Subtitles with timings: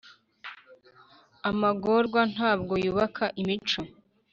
[1.49, 3.79] amagorwa ntabwo yubaka imico,